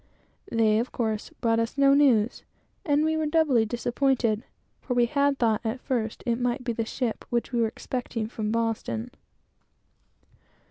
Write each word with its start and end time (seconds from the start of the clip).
They, 0.51 0.79
of 0.79 0.91
course, 0.91 1.29
brought 1.41 1.59
us 1.59 1.77
no 1.77 1.93
news, 1.93 2.43
and 2.83 3.05
we 3.05 3.15
were 3.15 3.27
doubly 3.27 3.67
disappointed, 3.67 4.43
for 4.81 4.95
we 4.95 5.05
had 5.05 5.37
thought, 5.37 5.61
at 5.63 5.79
first, 5.79 6.23
it 6.25 6.39
might 6.39 6.63
be 6.63 6.73
the 6.73 6.85
ship 6.85 7.23
which 7.29 7.51
we 7.51 7.61
were 7.61 7.67
expecting 7.67 8.27
from 8.27 8.51
Boston. 8.51 9.11